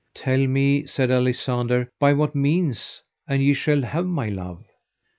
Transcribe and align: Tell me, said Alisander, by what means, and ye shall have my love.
Tell 0.15 0.47
me, 0.47 0.87
said 0.87 1.11
Alisander, 1.11 1.87
by 1.99 2.13
what 2.13 2.33
means, 2.33 3.03
and 3.27 3.43
ye 3.43 3.53
shall 3.53 3.83
have 3.83 4.07
my 4.07 4.29
love. 4.29 4.63